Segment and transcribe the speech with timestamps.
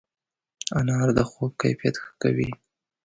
[0.77, 2.49] انار د خوب کیفیت ښه کوي.